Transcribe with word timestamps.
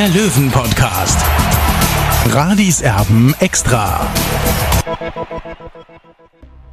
der 0.00 0.08
Löwen-Podcast. 0.08 1.20
Radis 2.32 2.80
Erben 2.80 3.34
extra. 3.38 4.10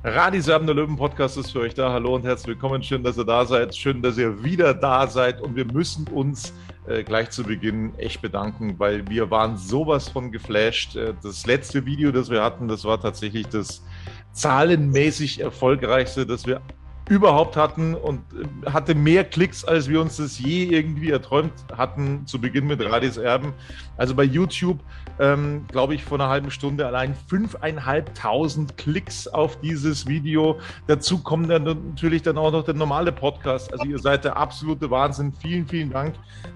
Radis 0.02 0.48
Erben, 0.48 0.66
der 0.66 0.76
Löwen-Podcast 0.76 1.36
ist 1.36 1.52
für 1.52 1.60
euch 1.60 1.74
da. 1.74 1.92
Hallo 1.92 2.16
und 2.16 2.24
herzlich 2.24 2.56
willkommen. 2.56 2.82
Schön, 2.82 3.04
dass 3.04 3.18
ihr 3.18 3.26
da 3.26 3.44
seid. 3.44 3.76
Schön, 3.76 4.02
dass 4.02 4.18
ihr 4.18 4.46
wieder 4.46 4.74
da 4.74 5.08
seid. 5.08 5.42
Und 5.42 5.58
wir 5.58 5.66
müssen 5.66 6.08
uns 6.08 6.54
äh, 6.88 7.04
gleich 7.04 7.32
zu 7.32 7.44
Beginn 7.44 7.94
echt 7.98 8.22
bedanken, 8.22 8.80
weil 8.80 9.06
wir 9.10 9.30
waren 9.30 9.58
sowas 9.58 10.08
von 10.08 10.32
geflasht. 10.32 10.96
Äh, 10.96 11.14
das 11.22 11.46
letzte 11.46 11.86
Video, 11.86 12.14
das 12.14 12.30
wir 12.30 12.42
hatten, 12.42 12.70
das 12.70 12.86
war 12.86 13.02
tatsächlich 13.02 13.50
das 13.50 13.84
zahlenmäßig 14.32 15.42
erfolgreichste, 15.42 16.26
das 16.26 16.48
wir 16.48 16.62
überhaupt 17.10 17.56
hatten 17.56 17.96
und 17.96 18.22
äh, 18.34 18.70
hatte 18.70 18.96
mehr 18.96 19.24
Klicks, 19.24 19.64
als 19.64 19.88
wir 19.88 20.02
uns 20.02 20.18
das 20.18 20.40
je 20.40 20.66
irgendwie 20.66 21.10
erträumt 21.10 21.54
hatten 21.76 22.26
zu 22.26 22.40
Beginn 22.40 22.68
mit 22.68 22.84
Radis 22.84 23.18
Erben. 23.18 23.54
Also 23.98 24.14
bei 24.14 24.24
YouTube, 24.24 24.80
ähm, 25.20 25.66
glaube 25.70 25.96
ich, 25.96 26.04
vor 26.04 26.20
einer 26.20 26.30
halben 26.30 26.52
Stunde 26.52 26.86
allein 26.86 27.16
5.500 27.30 28.76
Klicks 28.78 29.28
auf 29.28 29.60
dieses 29.62 30.06
Video. 30.06 30.60
Dazu 30.88 31.20
kommt 31.20 31.50
dann 31.50 31.64
natürlich 31.64 32.22
dann 32.22 32.38
auch 32.38 32.52
noch 32.52 32.64
der 32.64 32.76
normale 32.76 33.12
Podcast. 33.12 33.72
Also 33.72 33.86
ihr 33.86 34.00
seid 34.00 34.26
der 34.26 34.38
absolute 34.38 34.90
Wahnsinn. 34.92 35.34
Vielen, 35.34 35.68
vielen 35.68 35.92
Dank, 35.92 36.16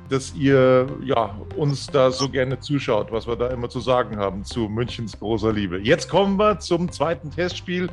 dass 0.10 0.36
ihr 0.36 0.88
ja, 1.04 1.36
uns 1.56 1.88
da 1.88 2.12
so 2.12 2.30
gerne 2.30 2.60
zuschaut, 2.60 3.12
was 3.12 3.26
wir 3.26 3.36
da 3.36 3.48
immer 3.48 3.70
zu 3.70 3.80
sagen 3.80 4.18
haben 4.18 4.44
zu 4.44 4.68
Münchens 4.68 5.18
großer 5.18 5.54
Liebe. 5.54 5.80
Jetzt 5.80 6.10
kommen 6.10 6.38
wir 6.38 6.60
zum 6.60 6.92
zweiten 6.92 7.32
Testspiel 7.32 7.90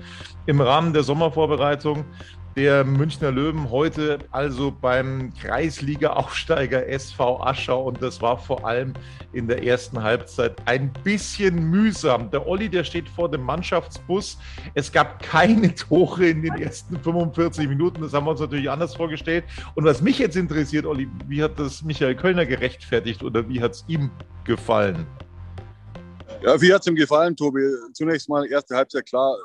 im 0.46 0.60
Rahmen 0.60 0.92
der 0.92 1.04
Sommervorbereitung 1.04 2.04
der 2.58 2.82
Münchner 2.84 3.30
Löwen 3.30 3.70
heute 3.70 4.18
also 4.32 4.72
beim 4.72 5.32
Kreisliga-Aufsteiger 5.40 6.88
SV 6.88 7.40
Aschau 7.40 7.84
und 7.84 8.02
das 8.02 8.20
war 8.20 8.36
vor 8.36 8.66
allem 8.66 8.94
in 9.32 9.46
der 9.46 9.62
ersten 9.62 10.02
Halbzeit 10.02 10.56
ein 10.64 10.92
bisschen 11.04 11.70
mühsam. 11.70 12.32
Der 12.32 12.48
Olli, 12.48 12.68
der 12.68 12.82
steht 12.82 13.08
vor 13.10 13.30
dem 13.30 13.42
Mannschaftsbus. 13.42 14.38
Es 14.74 14.90
gab 14.90 15.22
keine 15.22 15.72
Tore 15.76 16.30
in 16.30 16.42
den 16.42 16.54
ersten 16.54 16.98
45 16.98 17.68
Minuten. 17.68 18.02
Das 18.02 18.12
haben 18.12 18.26
wir 18.26 18.32
uns 18.32 18.40
natürlich 18.40 18.68
anders 18.68 18.96
vorgestellt. 18.96 19.44
Und 19.76 19.84
was 19.84 20.02
mich 20.02 20.18
jetzt 20.18 20.34
interessiert, 20.34 20.84
Olli, 20.84 21.08
wie 21.28 21.40
hat 21.40 21.60
das 21.60 21.84
Michael 21.84 22.16
Kölner 22.16 22.44
gerechtfertigt 22.44 23.22
oder 23.22 23.48
wie 23.48 23.62
hat 23.62 23.74
es 23.74 23.84
ihm 23.86 24.10
gefallen? 24.42 25.06
Ja, 26.42 26.60
wie 26.60 26.74
hat 26.74 26.80
es 26.80 26.88
ihm 26.88 26.96
gefallen, 26.96 27.36
Tobi? 27.36 27.60
Zunächst 27.92 28.28
mal 28.28 28.44
erste 28.46 28.74
Halbzeit 28.74 29.06
klar 29.06 29.36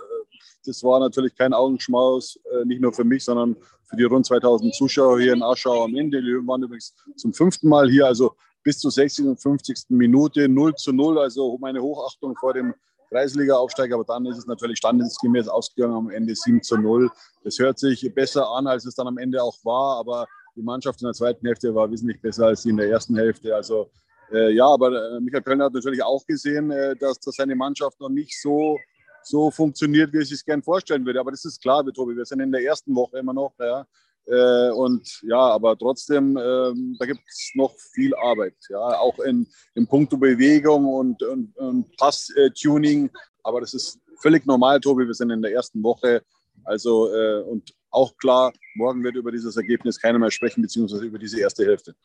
das 0.65 0.83
war 0.83 0.99
natürlich 0.99 1.35
kein 1.35 1.53
Augenschmaus, 1.53 2.39
äh, 2.51 2.65
nicht 2.65 2.81
nur 2.81 2.93
für 2.93 3.03
mich, 3.03 3.23
sondern 3.23 3.55
für 3.85 3.97
die 3.97 4.03
rund 4.03 4.25
2000 4.25 4.73
Zuschauer 4.75 5.19
hier 5.19 5.33
in 5.33 5.43
Aschau 5.43 5.83
am 5.83 5.95
Ende. 5.95 6.21
Die 6.21 6.47
waren 6.47 6.63
übrigens 6.63 6.93
zum 7.15 7.33
fünften 7.33 7.69
Mal 7.69 7.89
hier, 7.89 8.05
also 8.07 8.33
bis 8.63 8.79
zur 8.79 8.91
60. 8.91 9.25
und 9.25 9.41
50. 9.41 9.85
Minute 9.89 10.47
0 10.47 10.75
zu 10.75 10.93
0. 10.93 11.19
Also 11.19 11.57
meine 11.59 11.81
Hochachtung 11.81 12.35
vor 12.35 12.53
dem 12.53 12.73
Kreisliga-Aufsteiger, 13.09 13.95
aber 13.95 14.05
dann 14.05 14.25
ist 14.25 14.37
es 14.37 14.47
natürlich 14.47 14.79
standesgemäß 14.79 15.47
ausgegangen 15.47 15.93
am 15.93 16.09
Ende 16.09 16.35
7 16.35 16.63
zu 16.63 16.77
0. 16.77 17.11
Das 17.43 17.59
hört 17.59 17.77
sich 17.77 18.11
besser 18.13 18.49
an, 18.49 18.65
als 18.65 18.85
es 18.85 18.95
dann 18.95 19.07
am 19.07 19.17
Ende 19.17 19.41
auch 19.43 19.57
war, 19.63 19.99
aber 19.99 20.27
die 20.55 20.63
Mannschaft 20.63 21.01
in 21.01 21.05
der 21.05 21.13
zweiten 21.13 21.45
Hälfte 21.45 21.73
war 21.75 21.91
wesentlich 21.91 22.19
besser 22.21 22.47
als 22.47 22.63
sie 22.63 22.69
in 22.69 22.77
der 22.77 22.89
ersten 22.89 23.15
Hälfte. 23.15 23.55
Also 23.55 23.91
äh, 24.31 24.51
ja, 24.53 24.65
aber 24.65 25.15
äh, 25.15 25.19
Michael 25.19 25.43
Kölner 25.43 25.65
hat 25.65 25.73
natürlich 25.73 26.03
auch 26.03 26.25
gesehen, 26.25 26.71
äh, 26.71 26.95
dass, 26.95 27.19
dass 27.19 27.35
seine 27.35 27.55
Mannschaft 27.55 27.99
noch 27.99 28.09
nicht 28.09 28.39
so 28.41 28.79
so 29.23 29.51
funktioniert, 29.51 30.13
wie 30.13 30.23
sich 30.23 30.33
es 30.33 30.45
gern 30.45 30.63
vorstellen 30.63 31.05
würde. 31.05 31.19
Aber 31.19 31.31
das 31.31 31.45
ist 31.45 31.61
klar, 31.61 31.83
Tobi, 31.93 32.15
wir 32.15 32.25
sind 32.25 32.39
in 32.39 32.51
der 32.51 32.63
ersten 32.63 32.95
Woche 32.95 33.17
immer 33.17 33.33
noch. 33.33 33.53
Ja. 33.59 33.85
Äh, 34.25 34.71
und 34.71 35.21
ja, 35.23 35.39
aber 35.39 35.77
trotzdem, 35.77 36.37
äh, 36.37 36.73
da 36.99 37.05
gibt 37.05 37.21
es 37.27 37.51
noch 37.55 37.73
viel 37.93 38.15
Arbeit. 38.15 38.55
Ja, 38.69 38.99
auch 38.99 39.19
in, 39.19 39.47
in 39.75 39.87
puncto 39.87 40.17
Bewegung 40.17 40.85
und, 40.85 41.21
und, 41.23 41.55
und 41.57 41.97
Pass-Tuning. 41.97 43.09
Aber 43.43 43.61
das 43.61 43.73
ist 43.73 43.99
völlig 44.21 44.45
normal, 44.45 44.79
Tobi. 44.79 45.05
Wir 45.05 45.13
sind 45.13 45.29
in 45.29 45.41
der 45.41 45.51
ersten 45.51 45.83
Woche. 45.83 46.23
Also, 46.63 47.13
äh, 47.13 47.41
und 47.41 47.73
auch 47.93 48.17
klar, 48.17 48.51
morgen 48.75 49.03
wird 49.03 49.15
über 49.15 49.31
dieses 49.31 49.55
Ergebnis 49.55 49.99
keiner 49.99 50.17
mehr 50.17 50.31
sprechen, 50.31 50.61
beziehungsweise 50.61 51.05
über 51.05 51.19
diese 51.19 51.39
erste 51.39 51.63
Hälfte. 51.63 51.95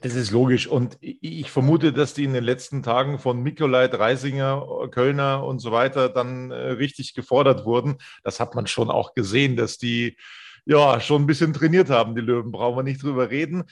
Das 0.00 0.14
ist 0.14 0.30
logisch. 0.30 0.66
Und 0.66 0.96
ich 1.00 1.50
vermute, 1.50 1.92
dass 1.92 2.14
die 2.14 2.24
in 2.24 2.32
den 2.32 2.44
letzten 2.44 2.82
Tagen 2.82 3.18
von 3.18 3.42
Mikolai, 3.42 3.86
Reisinger, 3.86 4.88
Kölner 4.90 5.44
und 5.44 5.58
so 5.58 5.70
weiter 5.70 6.08
dann 6.08 6.50
äh, 6.50 6.54
richtig 6.54 7.14
gefordert 7.14 7.66
wurden. 7.66 7.98
Das 8.22 8.40
hat 8.40 8.54
man 8.54 8.66
schon 8.66 8.90
auch 8.90 9.14
gesehen, 9.14 9.56
dass 9.56 9.76
die 9.76 10.16
ja, 10.66 10.98
schon 10.98 11.22
ein 11.22 11.26
bisschen 11.26 11.52
trainiert 11.52 11.90
haben, 11.90 12.14
die 12.14 12.22
Löwen, 12.22 12.50
brauchen 12.50 12.78
wir 12.78 12.82
nicht 12.82 13.02
drüber 13.02 13.30
reden. 13.30 13.64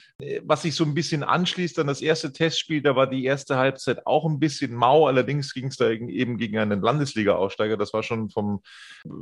Was 0.43 0.61
sich 0.61 0.75
so 0.75 0.83
ein 0.83 0.93
bisschen 0.93 1.23
anschließt 1.23 1.79
an 1.79 1.87
das 1.87 2.01
erste 2.01 2.31
Testspiel, 2.31 2.83
da 2.83 2.95
war 2.95 3.07
die 3.07 3.25
erste 3.25 3.57
Halbzeit 3.57 4.05
auch 4.05 4.25
ein 4.25 4.39
bisschen 4.39 4.75
mau, 4.75 5.07
allerdings 5.07 5.53
ging 5.53 5.67
es 5.67 5.77
da 5.77 5.89
eben 5.89 6.37
gegen 6.37 6.59
einen 6.59 6.81
Landesliga-Aufsteiger. 6.81 7.77
Das 7.77 7.93
war 7.93 8.03
schon 8.03 8.29
vom 8.29 8.61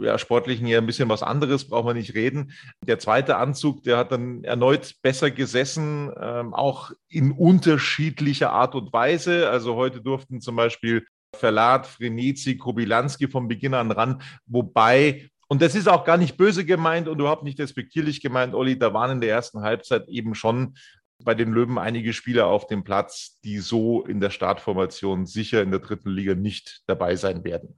ja, 0.01 0.17
Sportlichen 0.17 0.67
her 0.67 0.79
ein 0.79 0.85
bisschen 0.85 1.07
was 1.07 1.23
anderes, 1.23 1.69
brauchen 1.69 1.87
wir 1.87 1.93
nicht 1.93 2.13
reden. 2.13 2.51
Der 2.85 2.99
zweite 2.99 3.37
Anzug, 3.37 3.83
der 3.83 3.97
hat 3.97 4.11
dann 4.11 4.43
erneut 4.43 4.95
besser 5.01 5.31
gesessen, 5.31 6.11
ähm, 6.19 6.53
auch 6.53 6.91
in 7.07 7.31
unterschiedlicher 7.31 8.51
Art 8.51 8.75
und 8.75 8.91
Weise. 8.91 9.49
Also 9.49 9.75
heute 9.75 10.01
durften 10.01 10.41
zum 10.41 10.57
Beispiel 10.57 11.05
Verlat, 11.33 11.87
Frenizi, 11.87 12.57
Kobilanski 12.57 13.29
von 13.29 13.47
Beginn 13.47 13.73
an 13.73 13.91
ran, 13.91 14.21
wobei 14.45 15.30
und 15.51 15.61
das 15.61 15.75
ist 15.75 15.89
auch 15.89 16.05
gar 16.05 16.15
nicht 16.15 16.37
böse 16.37 16.63
gemeint 16.63 17.09
und 17.09 17.19
überhaupt 17.19 17.43
nicht 17.43 17.59
respektierlich 17.59 18.21
gemeint, 18.21 18.55
Olli. 18.55 18.79
Da 18.79 18.93
waren 18.93 19.11
in 19.11 19.19
der 19.19 19.31
ersten 19.31 19.63
Halbzeit 19.63 20.07
eben 20.07 20.33
schon 20.33 20.77
bei 21.25 21.35
den 21.35 21.51
Löwen 21.51 21.77
einige 21.77 22.13
Spieler 22.13 22.47
auf 22.47 22.67
dem 22.67 22.85
Platz, 22.85 23.37
die 23.43 23.57
so 23.57 24.05
in 24.05 24.21
der 24.21 24.29
Startformation 24.29 25.25
sicher 25.25 25.61
in 25.61 25.71
der 25.71 25.81
dritten 25.81 26.09
Liga 26.09 26.35
nicht 26.35 26.83
dabei 26.87 27.17
sein 27.17 27.43
werden. 27.43 27.77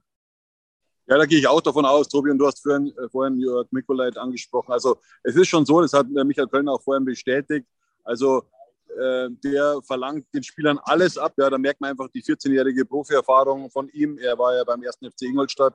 Ja, 1.08 1.18
da 1.18 1.26
gehe 1.26 1.40
ich 1.40 1.48
auch 1.48 1.60
davon 1.60 1.84
aus, 1.84 2.06
Tobi, 2.06 2.30
und 2.30 2.38
du 2.38 2.46
hast 2.46 2.62
vorhin, 2.62 2.94
äh, 2.96 3.08
vorhin 3.08 3.40
Jörg 3.40 3.66
Mikolait 3.72 4.16
angesprochen. 4.18 4.70
Also 4.70 5.00
es 5.24 5.34
ist 5.34 5.48
schon 5.48 5.66
so, 5.66 5.80
das 5.80 5.92
hat 5.92 6.06
Michael 6.08 6.46
Kölner 6.46 6.74
auch 6.74 6.82
vorhin 6.82 7.04
bestätigt. 7.04 7.66
Also 8.04 8.44
äh, 8.96 9.30
der 9.42 9.80
verlangt 9.82 10.32
den 10.32 10.44
Spielern 10.44 10.78
alles 10.84 11.18
ab. 11.18 11.34
Ja, 11.38 11.50
da 11.50 11.58
merkt 11.58 11.80
man 11.80 11.90
einfach 11.90 12.06
die 12.14 12.22
14-jährige 12.22 12.84
Profierfahrung 12.84 13.68
von 13.68 13.88
ihm. 13.88 14.16
Er 14.18 14.38
war 14.38 14.54
ja 14.54 14.62
beim 14.62 14.80
ersten 14.84 15.10
FC 15.10 15.22
Ingolstadt 15.22 15.74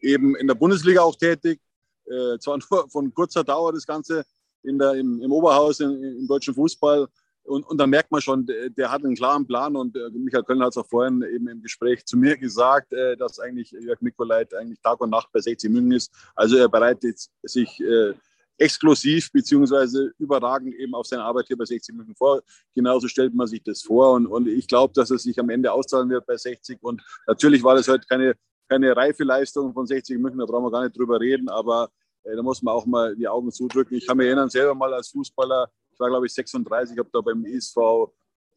eben 0.00 0.36
in 0.36 0.46
der 0.46 0.54
Bundesliga 0.54 1.02
auch 1.02 1.16
tätig. 1.16 1.60
Äh, 2.06 2.38
zwar 2.38 2.58
nur 2.70 2.88
von 2.90 3.12
kurzer 3.14 3.44
Dauer 3.44 3.72
das 3.72 3.86
Ganze 3.86 4.24
in 4.62 4.78
der, 4.78 4.94
im, 4.94 5.20
im 5.22 5.32
Oberhaus 5.32 5.80
in, 5.80 6.02
im 6.02 6.26
deutschen 6.26 6.54
Fußball. 6.54 7.08
Und, 7.42 7.66
und 7.66 7.78
da 7.78 7.86
merkt 7.86 8.12
man 8.12 8.20
schon, 8.20 8.46
der, 8.46 8.70
der, 8.70 8.90
hat 8.90 9.04
einen 9.04 9.16
klaren 9.16 9.46
Plan. 9.46 9.74
Und 9.74 9.96
äh, 9.96 10.10
Michael 10.10 10.44
Kölner 10.44 10.66
hat 10.66 10.72
es 10.72 10.76
auch 10.76 10.86
vorhin 10.86 11.22
eben 11.22 11.48
im 11.48 11.62
Gespräch 11.62 12.04
zu 12.04 12.16
mir 12.16 12.36
gesagt, 12.36 12.92
äh, 12.92 13.16
dass 13.16 13.40
eigentlich 13.40 13.70
Jörg 13.70 14.00
Mikolait 14.00 14.54
eigentlich 14.54 14.80
Tag 14.80 15.00
und 15.00 15.10
Nacht 15.10 15.30
bei 15.32 15.40
60 15.40 15.70
München 15.70 15.92
ist. 15.92 16.12
Also 16.34 16.56
er 16.56 16.68
bereitet 16.68 17.18
sich 17.42 17.80
äh, 17.80 18.14
exklusiv 18.58 19.32
beziehungsweise 19.32 20.12
überragend 20.18 20.74
eben 20.74 20.94
auf 20.94 21.06
seine 21.06 21.24
Arbeit 21.24 21.46
hier 21.46 21.56
bei 21.56 21.64
60 21.64 21.94
München 21.94 22.14
vor. 22.14 22.42
Genauso 22.74 23.08
stellt 23.08 23.34
man 23.34 23.46
sich 23.46 23.62
das 23.62 23.82
vor. 23.82 24.12
Und, 24.12 24.26
und 24.26 24.46
ich 24.46 24.68
glaube, 24.68 24.92
dass 24.94 25.10
es 25.10 25.22
sich 25.22 25.40
am 25.40 25.48
Ende 25.48 25.72
auszahlen 25.72 26.10
wird 26.10 26.26
bei 26.26 26.36
60. 26.36 26.78
Und 26.82 27.02
natürlich 27.26 27.64
war 27.64 27.74
das 27.74 27.88
heute 27.88 28.06
keine 28.06 28.34
keine 28.70 28.96
reife 28.96 29.24
Leistung 29.24 29.72
von 29.72 29.86
60 29.86 30.18
München, 30.18 30.38
da 30.38 30.46
brauchen 30.46 30.64
wir 30.64 30.70
gar 30.70 30.84
nicht 30.84 30.96
drüber 30.96 31.20
reden, 31.20 31.48
aber 31.48 31.90
äh, 32.22 32.36
da 32.36 32.42
muss 32.42 32.62
man 32.62 32.74
auch 32.74 32.86
mal 32.86 33.16
die 33.16 33.26
Augen 33.26 33.50
zudrücken. 33.50 33.96
Ich 33.96 34.06
kann 34.06 34.16
mich 34.16 34.26
erinnern, 34.26 34.48
selber 34.48 34.74
mal 34.74 34.94
als 34.94 35.08
Fußballer, 35.08 35.68
ich 35.92 35.98
war 35.98 36.08
glaube 36.08 36.26
ich 36.26 36.32
36, 36.32 36.96
habe 36.96 37.10
da 37.12 37.20
beim 37.20 37.44
ISV 37.44 37.76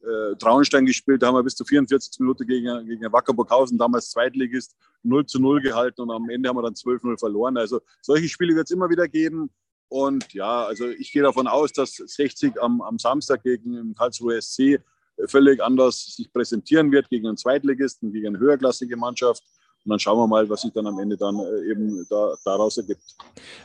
äh, 0.04 0.36
Traunstein 0.38 0.86
gespielt, 0.86 1.22
da 1.22 1.28
haben 1.28 1.36
wir 1.36 1.44
bis 1.44 1.56
zu 1.56 1.66
44 1.66 2.20
Minuten 2.20 2.46
gegen, 2.46 2.86
gegen 2.86 3.12
Wacker 3.12 3.34
damals 3.78 4.12
Zweitligist, 4.12 4.76
0 5.02 5.26
zu 5.26 5.40
0 5.40 5.62
gehalten 5.62 6.02
und 6.02 6.12
am 6.12 6.30
Ende 6.30 6.48
haben 6.48 6.58
wir 6.58 6.64
dann 6.64 6.76
12-0 6.76 7.20
verloren. 7.20 7.58
Also 7.58 7.82
solche 8.02 8.30
Spiele 8.30 8.56
wird 8.56 8.68
es 8.68 8.72
immer 8.72 8.90
wieder 8.90 9.08
geben. 9.08 9.50
Und 9.88 10.34
ja, 10.34 10.66
also 10.66 10.88
ich 10.88 11.12
gehe 11.12 11.22
davon 11.22 11.48
aus, 11.48 11.72
dass 11.72 11.96
60 11.96 12.62
am, 12.62 12.82
am 12.82 12.98
Samstag 13.00 13.44
gegen 13.44 13.94
Karlsruhe 13.96 14.42
SC 14.42 14.80
völlig 15.28 15.62
anders 15.62 16.16
sich 16.16 16.32
präsentieren 16.32 16.92
wird 16.92 17.10
gegen 17.10 17.28
einen 17.28 17.38
Zweitligisten, 17.38 18.12
gegen 18.12 18.28
eine 18.28 18.40
höherklassige 18.40 18.98
Mannschaft. 18.98 19.44
Und 19.86 19.90
dann 19.90 20.00
schauen 20.00 20.18
wir 20.18 20.28
mal, 20.28 20.50
was 20.50 20.62
sich 20.62 20.72
dann 20.72 20.88
am 20.88 21.00
Ende 21.00 21.18
dann 21.18 21.40
äh, 21.40 21.72
eben 21.72 22.06
da, 22.10 22.34
daraus 22.46 22.78
ergibt. 22.78 23.04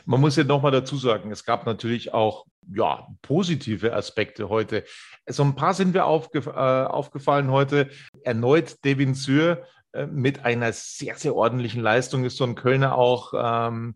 Man 0.05 0.19
muss 0.19 0.35
ja 0.35 0.43
nochmal 0.43 0.71
dazu 0.71 0.97
sagen, 0.97 1.31
es 1.31 1.45
gab 1.45 1.65
natürlich 1.65 2.13
auch 2.13 2.45
ja, 2.73 3.07
positive 3.21 3.93
Aspekte 3.93 4.49
heute. 4.49 4.83
So 5.27 5.43
ein 5.43 5.55
paar 5.55 5.73
sind 5.73 5.93
wir 5.93 6.05
aufgef 6.05 6.47
äh, 6.47 6.49
aufgefallen 6.49 7.51
heute. 7.51 7.89
Erneut 8.23 8.83
Devin 8.83 9.13
Sür 9.13 9.63
äh, 9.93 10.05
mit 10.05 10.45
einer 10.45 10.73
sehr, 10.73 11.15
sehr 11.15 11.35
ordentlichen 11.35 11.81
Leistung 11.81 12.25
ist 12.25 12.37
so 12.37 12.43
ein 12.43 12.55
Kölner 12.55 12.97
auch 12.97 13.33
ähm, 13.35 13.95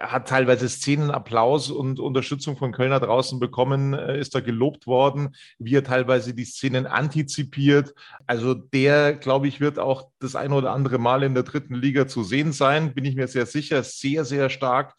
hat 0.00 0.28
teilweise 0.28 0.68
Szenenapplaus 0.68 1.70
und 1.70 2.00
Unterstützung 2.00 2.56
von 2.56 2.72
Kölner 2.72 3.00
draußen 3.00 3.38
bekommen, 3.38 3.92
äh, 3.92 4.18
ist 4.18 4.34
da 4.34 4.40
gelobt 4.40 4.86
worden, 4.86 5.34
wie 5.58 5.74
er 5.74 5.84
teilweise 5.84 6.34
die 6.34 6.44
Szenen 6.44 6.86
antizipiert. 6.86 7.94
Also 8.26 8.54
der, 8.54 9.14
glaube 9.14 9.48
ich, 9.48 9.60
wird 9.60 9.78
auch 9.78 10.08
das 10.20 10.36
ein 10.36 10.52
oder 10.52 10.72
andere 10.72 10.98
Mal 10.98 11.22
in 11.22 11.34
der 11.34 11.42
dritten 11.42 11.74
Liga 11.74 12.06
zu 12.06 12.22
sehen 12.22 12.52
sein, 12.52 12.94
bin 12.94 13.04
ich 13.04 13.14
mir 13.14 13.28
sehr 13.28 13.46
sicher. 13.46 13.82
Sehr, 13.82 14.24
sehr 14.24 14.50
stark 14.50 14.94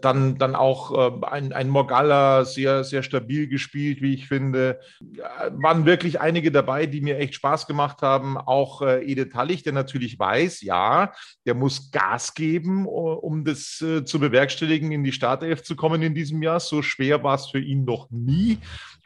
dann, 0.00 0.38
dann 0.38 0.54
auch 0.54 0.92
äh, 1.22 1.26
ein, 1.26 1.52
ein 1.52 1.68
Morgalla 1.68 2.44
sehr, 2.44 2.84
sehr 2.84 3.02
stabil 3.02 3.48
gespielt, 3.48 4.00
wie 4.00 4.14
ich 4.14 4.26
finde. 4.26 4.80
Ja, 5.00 5.50
waren 5.52 5.84
wirklich 5.84 6.20
einige 6.20 6.50
dabei, 6.50 6.86
die 6.86 7.02
mir 7.02 7.18
echt 7.18 7.34
Spaß 7.34 7.66
gemacht 7.66 8.00
haben. 8.00 8.38
Auch 8.38 8.80
äh, 8.80 9.04
Ede 9.04 9.28
Tallich, 9.28 9.62
der 9.62 9.74
natürlich 9.74 10.18
weiß, 10.18 10.62
ja, 10.62 11.12
der 11.44 11.54
muss 11.54 11.90
Gas 11.90 12.32
geben, 12.34 12.86
um 12.86 13.44
das 13.44 13.82
äh, 13.82 14.04
zu 14.04 14.18
bewerkstelligen, 14.18 14.90
in 14.90 15.04
die 15.04 15.12
Startelf 15.12 15.62
zu 15.62 15.76
kommen 15.76 16.00
in 16.00 16.14
diesem 16.14 16.42
Jahr. 16.42 16.60
So 16.60 16.80
schwer 16.80 17.22
war 17.22 17.34
es 17.34 17.48
für 17.48 17.60
ihn 17.60 17.84
noch 17.84 18.10
nie. 18.10 18.58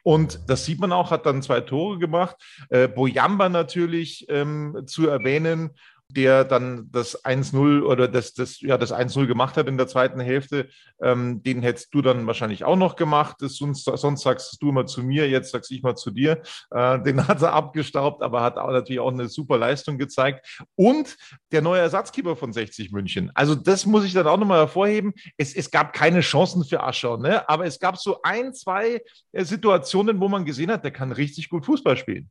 Und 0.05 0.41
das 0.47 0.65
sieht 0.65 0.81
man 0.81 0.93
auch, 0.93 1.11
hat 1.11 1.27
dann 1.27 1.43
zwei 1.43 1.61
Tore 1.61 1.99
gemacht. 1.99 2.37
Äh, 2.71 2.87
Boyamba 2.87 3.49
natürlich 3.49 4.27
ähm, 4.29 4.85
zu 4.87 5.09
erwähnen 5.09 5.71
der 6.11 6.45
dann 6.45 6.89
das 6.91 7.25
1-0 7.25 7.83
oder 7.83 8.09
das, 8.09 8.33
das, 8.33 8.61
ja, 8.61 8.79
das 8.79 8.93
1-0 8.93 9.27
gemacht 9.27 9.57
hat 9.57 9.69
in 9.69 9.77
der 9.77 9.89
zweiten 9.89 10.21
Hälfte, 10.21 10.69
ähm, 11.03 11.43
den 11.43 11.63
hättest 11.63 11.93
du 11.93 12.01
dann 12.01 12.27
wahrscheinlich 12.27 12.65
auch 12.65 12.77
noch 12.77 12.97
gemacht. 12.97 13.37
Das, 13.41 13.57
sonst, 13.57 13.85
sonst 13.85 14.23
sagst 14.23 14.57
du 14.61 14.71
immer 14.71 14.87
zu 14.87 15.03
mir, 15.03 15.29
jetzt 15.29 15.51
sagst 15.51 15.71
ich 15.71 15.83
mal 15.83 15.97
zu 15.97 16.11
dir. 16.11 16.41
Äh, 16.71 17.03
den 17.03 17.27
hat 17.29 17.43
er 17.43 17.53
abgestaubt, 17.53 18.23
aber 18.23 18.43
hat 18.43 18.57
auch 18.57 18.71
natürlich 18.71 19.01
auch 19.01 19.13
eine 19.13 19.29
super 19.29 19.59
Leistung 19.59 19.99
gezeigt. 19.99 20.65
Und 20.77 21.17
der 21.53 21.61
neue 21.61 21.81
Ersatzkeeper 21.81 22.37
von 22.37 22.53
60 22.53 22.91
München. 22.91 23.31
Also 23.35 23.55
das 23.55 23.85
muss 23.85 24.05
ich 24.05 24.15
dann 24.15 24.27
auch 24.27 24.39
nochmal 24.39 24.61
hervorheben. 24.61 25.13
Es, 25.37 25.55
es 25.55 25.71
gab 25.71 25.93
keine 25.93 26.21
Chancen 26.21 26.65
für 26.65 26.83
Aschau, 26.83 27.19
ne? 27.19 27.47
aber 27.49 27.67
es 27.67 27.79
gab 27.79 27.99
so 27.99 28.21
ein, 28.23 28.55
zwei 28.55 29.03
äh, 29.33 29.45
Situationen, 29.45 30.21
wo 30.21 30.29
man 30.29 30.47
gesehen 30.47 30.71
hat, 30.71 30.85
der 30.85 30.91
kann 30.91 31.13
richtig 31.13 31.51
gut 31.51 31.67
Fußball 31.67 31.97
spielen. 31.97 32.31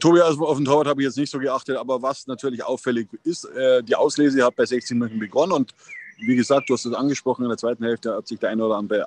Tobi, 0.00 0.20
also 0.20 0.46
auf 0.46 0.56
den 0.56 0.64
Torwart 0.64 0.88
habe 0.88 1.02
ich 1.02 1.06
jetzt 1.06 1.16
nicht 1.16 1.30
so 1.30 1.38
geachtet, 1.38 1.76
aber 1.76 2.02
was 2.02 2.26
natürlich 2.26 2.64
auffällig 2.64 3.08
ist, 3.22 3.44
äh, 3.44 3.82
die 3.82 3.94
Auslese 3.94 4.44
hat 4.44 4.56
bei 4.56 4.66
16 4.66 4.98
München 4.98 5.18
begonnen 5.18 5.52
und 5.52 5.74
wie 6.18 6.36
gesagt, 6.36 6.68
du 6.68 6.74
hast 6.74 6.84
es 6.84 6.94
angesprochen, 6.94 7.44
in 7.44 7.48
der 7.48 7.58
zweiten 7.58 7.84
Hälfte 7.84 8.14
hat 8.14 8.26
sich 8.26 8.38
der 8.38 8.50
eine 8.50 8.64
oder 8.64 8.76
andere 8.76 9.06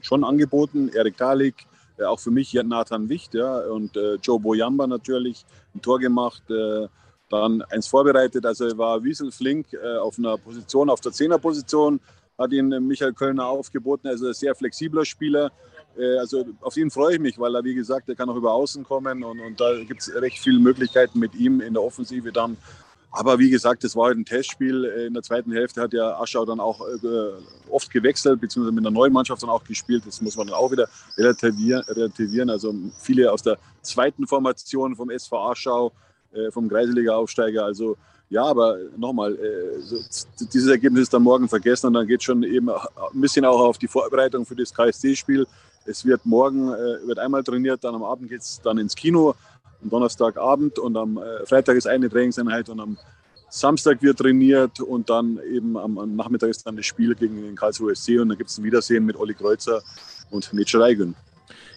schon 0.00 0.24
angeboten. 0.24 0.90
Erik 0.94 1.16
Dalik, 1.16 1.66
äh, 1.98 2.04
auch 2.04 2.20
für 2.20 2.30
mich 2.30 2.54
Nathan 2.54 3.08
Wicht 3.08 3.34
ja, 3.34 3.58
und 3.60 3.96
äh, 3.96 4.14
Joe 4.16 4.40
Boyamba 4.40 4.86
natürlich 4.86 5.44
ein 5.74 5.82
Tor 5.82 5.98
gemacht, 5.98 6.42
äh, 6.50 6.86
dann 7.28 7.62
eins 7.62 7.86
vorbereitet. 7.88 8.46
Also 8.46 8.76
war 8.78 9.02
wieselflink 9.02 9.72
äh, 9.72 9.96
auf 9.96 10.18
einer 10.18 10.38
Position, 10.38 10.90
auf 10.90 11.00
der 11.00 11.12
Zehnerposition, 11.12 12.00
hat 12.38 12.52
ihn 12.52 12.68
Michael 12.86 13.12
Kölner 13.12 13.46
aufgeboten, 13.46 14.08
also 14.08 14.28
ein 14.28 14.34
sehr 14.34 14.54
flexibler 14.54 15.04
Spieler. 15.04 15.50
Äh, 15.98 16.18
also 16.18 16.46
auf 16.60 16.76
ihn 16.76 16.90
freue 16.90 17.14
ich 17.14 17.20
mich, 17.20 17.38
weil 17.38 17.54
er, 17.54 17.64
wie 17.64 17.74
gesagt, 17.74 18.08
er 18.08 18.14
kann 18.14 18.28
auch 18.28 18.36
über 18.36 18.52
Außen 18.52 18.84
kommen 18.84 19.24
und, 19.24 19.40
und 19.40 19.60
da 19.60 19.82
gibt 19.84 20.02
es 20.02 20.14
recht 20.14 20.38
viele 20.38 20.58
Möglichkeiten 20.58 21.18
mit 21.18 21.34
ihm 21.34 21.60
in 21.60 21.74
der 21.74 21.82
Offensive 21.82 22.32
dann. 22.32 22.56
Aber 23.16 23.38
wie 23.38 23.48
gesagt, 23.48 23.82
das 23.82 23.96
war 23.96 24.06
halt 24.06 24.18
ein 24.18 24.26
Testspiel. 24.26 24.84
In 24.84 25.14
der 25.14 25.22
zweiten 25.22 25.50
Hälfte 25.50 25.80
hat 25.80 25.94
ja 25.94 26.20
Aschau 26.20 26.44
dann 26.44 26.60
auch 26.60 26.86
äh, 26.86 27.30
oft 27.70 27.90
gewechselt, 27.90 28.42
beziehungsweise 28.42 28.74
mit 28.74 28.84
einer 28.84 28.92
neuen 28.92 29.12
Mannschaft 29.12 29.42
dann 29.42 29.48
auch 29.48 29.64
gespielt. 29.64 30.02
Das 30.06 30.20
muss 30.20 30.36
man 30.36 30.48
dann 30.48 30.56
auch 30.56 30.70
wieder 30.70 30.86
relativieren. 31.16 32.50
Also 32.50 32.74
viele 33.00 33.32
aus 33.32 33.42
der 33.42 33.56
zweiten 33.80 34.26
Formation 34.26 34.94
vom 34.96 35.08
SV 35.08 35.50
Aschau, 35.50 35.92
äh, 36.34 36.50
vom 36.50 36.68
Kreisliga-Aufsteiger. 36.68 37.64
Also 37.64 37.96
ja, 38.28 38.44
aber 38.44 38.76
nochmal, 38.96 39.38
dieses 40.52 40.68
Ergebnis 40.68 41.02
ist 41.02 41.14
dann 41.14 41.22
morgen 41.22 41.48
vergessen 41.48 41.88
und 41.88 41.94
dann 41.94 42.06
geht 42.06 42.20
es 42.20 42.24
schon 42.24 42.42
eben 42.42 42.68
ein 42.70 43.20
bisschen 43.20 43.44
auch 43.44 43.60
auf 43.60 43.78
die 43.78 43.88
Vorbereitung 43.88 44.44
für 44.44 44.56
das 44.56 44.74
KSC-Spiel. 44.74 45.46
Es 45.84 46.04
wird 46.04 46.26
morgen 46.26 46.72
äh, 46.72 47.06
wird 47.06 47.20
einmal 47.20 47.44
trainiert, 47.44 47.84
dann 47.84 47.94
am 47.94 48.02
Abend 48.02 48.28
geht 48.28 48.40
es 48.40 48.60
dann 48.62 48.78
ins 48.78 48.96
Kino, 48.96 49.36
am 49.80 49.90
Donnerstagabend 49.90 50.78
und 50.80 50.96
am 50.96 51.18
äh, 51.18 51.46
Freitag 51.46 51.76
ist 51.76 51.86
eine 51.86 52.10
Trainingseinheit 52.10 52.68
und 52.68 52.80
am 52.80 52.98
Samstag 53.48 54.02
wird 54.02 54.18
trainiert 54.18 54.80
und 54.80 55.08
dann 55.08 55.38
eben 55.50 55.76
am, 55.76 56.16
Nachmittag 56.16 56.50
ist 56.50 56.66
dann 56.66 56.76
das 56.76 56.86
Spiel 56.86 57.14
gegen 57.14 57.42
den 57.42 57.54
Karlsruhe 57.54 57.94
SC 57.94 58.20
und 58.20 58.28
dann 58.28 58.38
gibt 58.38 58.50
es 58.50 58.58
ein 58.58 58.64
Wiedersehen 58.64 59.06
mit 59.06 59.16
Olli 59.16 59.34
Kreuzer 59.34 59.82
und 60.30 60.52
Nietzsche 60.52 60.80
Reigün. 60.80 61.14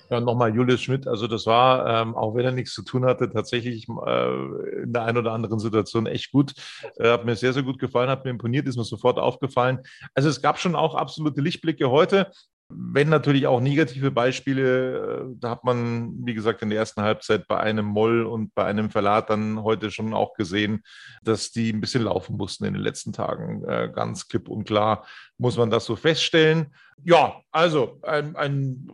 Ja, 0.09 0.19
nochmal 0.19 0.55
Julius 0.55 0.81
Schmidt. 0.81 1.07
Also 1.07 1.27
das 1.27 1.45
war, 1.45 1.85
ähm, 2.01 2.15
auch 2.15 2.33
wenn 2.35 2.45
er 2.45 2.51
nichts 2.51 2.73
zu 2.73 2.81
tun 2.83 3.05
hatte, 3.05 3.29
tatsächlich 3.29 3.87
äh, 3.87 4.83
in 4.83 4.91
der 4.91 5.03
einen 5.03 5.19
oder 5.19 5.33
anderen 5.33 5.59
Situation 5.59 6.07
echt 6.07 6.31
gut. 6.31 6.53
Äh, 6.97 7.11
hat 7.11 7.25
mir 7.25 7.35
sehr, 7.35 7.53
sehr 7.53 7.63
gut 7.63 7.77
gefallen, 7.77 8.09
hat 8.09 8.25
mir 8.25 8.31
imponiert, 8.31 8.67
ist 8.67 8.77
mir 8.77 8.83
sofort 8.83 9.19
aufgefallen. 9.19 9.79
Also 10.15 10.29
es 10.29 10.41
gab 10.41 10.57
schon 10.57 10.75
auch 10.75 10.95
absolute 10.95 11.41
Lichtblicke 11.41 11.91
heute. 11.91 12.31
Wenn 12.71 13.09
natürlich 13.09 13.47
auch 13.47 13.61
negative 13.61 14.11
Beispiele, 14.11 14.97
äh, 14.97 15.35
da 15.39 15.51
hat 15.51 15.63
man, 15.63 16.25
wie 16.25 16.33
gesagt, 16.33 16.63
in 16.63 16.69
der 16.69 16.79
ersten 16.79 17.01
Halbzeit 17.01 17.47
bei 17.47 17.59
einem 17.59 17.85
Moll 17.85 18.23
und 18.23 18.55
bei 18.55 18.65
einem 18.65 18.89
Verlat 18.89 19.29
dann 19.29 19.61
heute 19.61 19.91
schon 19.91 20.15
auch 20.15 20.33
gesehen, 20.33 20.81
dass 21.23 21.51
die 21.51 21.71
ein 21.71 21.81
bisschen 21.81 22.03
laufen 22.03 22.35
mussten 22.35 22.65
in 22.65 22.73
den 22.73 22.83
letzten 22.83 23.13
Tagen. 23.13 23.63
Äh, 23.63 23.91
ganz 23.93 24.27
klipp 24.27 24.49
und 24.49 24.65
klar 24.65 25.05
muss 25.37 25.57
man 25.57 25.69
das 25.69 25.85
so 25.85 25.95
feststellen. 25.95 26.73
Ja, 27.03 27.41
also 27.51 27.99
ein, 28.03 28.35
ein 28.35 28.87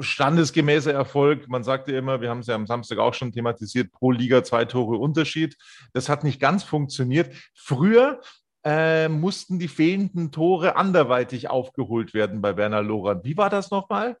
standesgemäßer 0.00 0.92
Erfolg. 0.92 1.48
Man 1.48 1.64
sagte 1.64 1.92
immer, 1.92 2.20
wir 2.20 2.30
haben 2.30 2.40
es 2.40 2.46
ja 2.46 2.54
am 2.54 2.66
Samstag 2.66 2.98
auch 2.98 3.14
schon 3.14 3.32
thematisiert, 3.32 3.92
pro 3.92 4.10
Liga 4.10 4.44
zwei 4.44 4.64
Tore 4.64 4.96
Unterschied. 4.96 5.56
Das 5.92 6.08
hat 6.08 6.24
nicht 6.24 6.40
ganz 6.40 6.62
funktioniert. 6.62 7.34
Früher 7.54 8.20
äh, 8.64 9.08
mussten 9.08 9.58
die 9.58 9.68
fehlenden 9.68 10.30
Tore 10.30 10.76
anderweitig 10.76 11.50
aufgeholt 11.50 12.14
werden 12.14 12.40
bei 12.40 12.56
Werner 12.56 12.82
Lorand. 12.82 13.24
Wie 13.24 13.36
war 13.36 13.50
das 13.50 13.70
nochmal? 13.70 14.16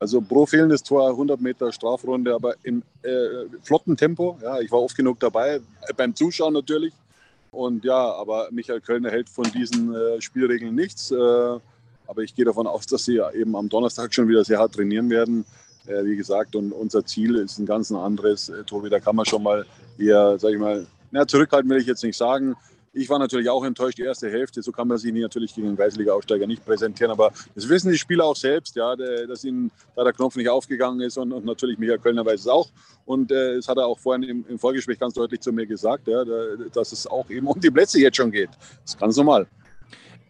Also 0.00 0.20
pro 0.20 0.46
fehlendes 0.46 0.82
Tor 0.82 1.08
100 1.10 1.40
Meter 1.40 1.72
Strafrunde, 1.72 2.32
aber 2.34 2.54
im 2.62 2.82
äh, 3.02 3.46
flotten 3.62 3.96
Tempo. 3.96 4.38
Ja, 4.40 4.60
ich 4.60 4.70
war 4.70 4.80
oft 4.80 4.96
genug 4.96 5.18
dabei, 5.18 5.56
äh, 5.56 5.60
beim 5.96 6.14
Zuschauen 6.14 6.52
natürlich. 6.52 6.94
Und 7.50 7.84
ja, 7.84 8.12
aber 8.12 8.48
Michael 8.52 8.80
Kölner 8.80 9.10
hält 9.10 9.28
von 9.28 9.44
diesen 9.44 9.94
äh, 9.94 10.20
Spielregeln 10.20 10.74
nichts. 10.74 11.10
Äh, 11.10 11.58
aber 12.08 12.22
ich 12.22 12.34
gehe 12.34 12.44
davon 12.44 12.66
aus, 12.66 12.86
dass 12.86 13.04
sie 13.04 13.20
eben 13.34 13.54
am 13.54 13.68
Donnerstag 13.68 14.12
schon 14.12 14.28
wieder 14.28 14.42
sehr 14.42 14.58
hart 14.58 14.74
trainieren 14.74 15.10
werden. 15.10 15.44
Äh, 15.86 16.04
wie 16.04 16.16
gesagt, 16.16 16.56
und 16.56 16.72
unser 16.72 17.04
Ziel 17.04 17.36
ist 17.36 17.58
ein 17.58 17.66
ganz 17.66 17.92
anderes. 17.92 18.50
Tobi, 18.66 18.88
da 18.88 18.98
kann 18.98 19.14
man 19.14 19.26
schon 19.26 19.42
mal 19.42 19.64
eher, 19.98 20.38
sag 20.38 20.52
ich 20.52 20.58
mal, 20.58 20.86
na, 21.10 21.26
zurückhalten 21.26 21.70
will 21.70 21.78
ich 21.78 21.86
jetzt 21.86 22.02
nicht 22.02 22.16
sagen. 22.16 22.56
Ich 22.94 23.08
war 23.10 23.18
natürlich 23.18 23.48
auch 23.50 23.64
enttäuscht, 23.64 23.98
die 23.98 24.02
erste 24.02 24.30
Hälfte. 24.30 24.62
So 24.62 24.72
kann 24.72 24.88
man 24.88 24.96
sich 24.96 25.12
natürlich 25.12 25.54
gegen 25.54 25.68
den 25.68 25.76
Kreisliga-Aufsteiger 25.76 26.46
nicht 26.46 26.64
präsentieren. 26.64 27.12
Aber 27.12 27.30
das 27.54 27.68
wissen 27.68 27.92
die 27.92 27.98
Spieler 27.98 28.24
auch 28.24 28.36
selbst, 28.36 28.74
ja, 28.74 28.96
dass 28.96 29.44
ihnen 29.44 29.70
da 29.94 30.02
der 30.02 30.14
Knopf 30.14 30.36
nicht 30.36 30.48
aufgegangen 30.48 31.00
ist. 31.02 31.18
Und, 31.18 31.32
und 31.32 31.44
natürlich 31.44 31.78
Michael 31.78 31.98
Kölner 31.98 32.24
weiß 32.24 32.40
es 32.40 32.48
auch. 32.48 32.70
Und 33.04 33.30
äh, 33.30 33.56
das 33.56 33.68
hat 33.68 33.76
er 33.76 33.86
auch 33.86 33.98
vorhin 33.98 34.22
im, 34.22 34.44
im, 34.48 34.58
Vorgespräch 34.58 34.98
ganz 34.98 35.14
deutlich 35.14 35.40
zu 35.40 35.52
mir 35.52 35.66
gesagt, 35.66 36.08
ja, 36.08 36.24
dass 36.72 36.92
es 36.92 37.06
auch 37.06 37.28
eben 37.30 37.46
um 37.46 37.60
die 37.60 37.70
Plätze 37.70 38.00
jetzt 38.00 38.16
schon 38.16 38.32
geht. 38.32 38.50
Das 38.82 38.94
ist 38.94 38.98
ganz 38.98 39.16
normal. 39.16 39.46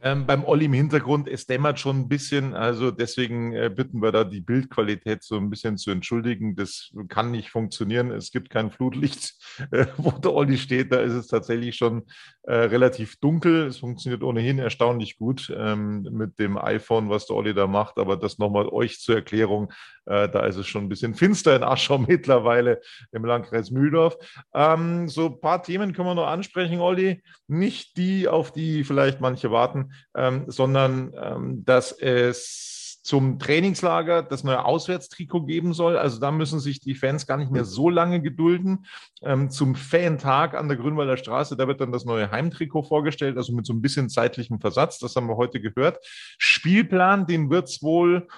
Ähm, 0.01 0.27
beim 0.27 0.45
Olli 0.45 0.67
im 0.67 0.73
Hintergrund, 0.75 1.29
es 1.29 1.47
dämmert 1.47 1.81
schon 1.81 2.01
ein 2.01 2.09
bisschen, 2.09 2.55
also 2.55 2.91
deswegen 2.91 3.53
äh, 3.53 3.69
bitten 3.75 4.01
wir 4.01 4.13
da 4.13 4.23
die 4.23 4.41
Bildqualität 4.41 5.25
so 5.25 5.37
ein 5.37 5.51
bisschen 5.51 5.77
zu 5.77 5.91
entschuldigen. 5.91 6.55
Das 6.55 6.93
kann 7.09 7.33
nicht 7.33 7.51
funktionieren. 7.51 8.13
Es 8.13 8.31
gibt 8.31 8.51
kein 8.51 8.71
Flutlicht, 8.71 9.35
äh, 9.73 9.87
wo 9.97 10.13
der 10.13 10.33
Olli 10.33 10.57
steht. 10.57 10.93
Da 10.93 11.01
ist 11.01 11.15
es 11.15 11.27
tatsächlich 11.27 11.77
schon 11.77 12.05
äh, 12.43 12.55
relativ 12.55 13.17
dunkel. 13.17 13.67
Es 13.67 13.79
funktioniert 13.79 14.23
ohnehin 14.23 14.59
erstaunlich 14.59 15.19
gut 15.19 15.53
ähm, 15.57 16.03
mit 16.13 16.39
dem 16.39 16.59
iPhone, 16.59 17.11
was 17.11 17.27
der 17.27 17.37
Olli 17.37 17.53
da 17.53 17.67
macht. 17.67 17.99
Aber 17.99 18.17
das 18.17 18.39
nochmal 18.39 18.69
euch 18.69 19.01
zur 19.01 19.17
Erklärung. 19.17 19.73
Äh, 20.07 20.29
da 20.29 20.47
ist 20.47 20.57
es 20.57 20.67
schon 20.69 20.85
ein 20.85 20.89
bisschen 20.89 21.15
finster 21.15 21.57
in 21.57 21.65
Aschau 21.65 21.99
mittlerweile 22.09 22.81
im 23.11 23.25
Landkreis 23.25 23.73
Mühldorf. 23.73 24.17
Ähm, 24.55 25.09
so 25.09 25.27
ein 25.27 25.41
paar 25.41 25.63
Themen 25.63 25.93
können 25.93 26.09
wir 26.09 26.15
noch 26.15 26.29
ansprechen, 26.29 26.79
Olli. 26.79 27.23
Nicht 27.49 27.97
die, 27.97 28.29
auf 28.29 28.53
die 28.53 28.85
vielleicht 28.85 29.21
manche 29.21 29.51
warten 29.51 29.88
ähm, 30.15 30.45
sondern 30.47 31.13
ähm, 31.21 31.65
dass 31.65 31.93
es 31.93 32.79
zum 33.09 33.39
Trainingslager 33.39 34.23
das 34.23 34.45
neue 34.45 34.67
Auswärtstrikot 34.67 35.45
geben 35.47 35.73
soll. 35.73 35.97
Also 35.97 36.21
da 36.21 36.31
müssen 36.31 36.61
sich 36.61 36.79
die 36.81 36.95
Fans 36.95 37.27
gar 37.27 37.39
nicht 37.39 37.51
mehr 37.51 37.65
so 37.65 37.89
lange 37.89 38.21
gedulden. 38.21 38.85
Ähm, 39.23 39.49
zum 39.49 39.77
Fan-Tag 39.77 40.55
an 40.55 40.69
der 40.69 40.77
Grünwalder 40.77 41.17
Straße, 41.17 41.57
da 41.57 41.67
wird 41.67 41.81
dann 41.81 41.91
das 41.91 42.05
neue 42.05 42.31
Heimtrikot 42.31 42.83
vorgestellt, 42.83 43.39
also 43.39 43.55
mit 43.55 43.65
so 43.65 43.73
ein 43.73 43.81
bisschen 43.81 44.11
zeitlichem 44.11 44.61
Versatz. 44.61 44.99
Das 44.99 45.17
haben 45.17 45.27
wir 45.27 45.39
heute 45.39 45.59
gehört. 45.59 46.05
Spielplan, 46.37 47.27
den 47.27 47.49
wird 47.49 47.69
es 47.71 47.83
wohl 47.83 48.29